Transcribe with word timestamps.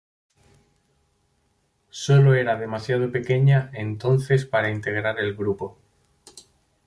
Sole 1.91 2.41
era 2.41 2.55
demasiado 2.55 3.11
pequeña 3.11 3.69
entonces 3.71 4.45
para 4.47 4.71
integrar 4.71 5.19
el 5.19 5.35
grupo. 5.35 5.77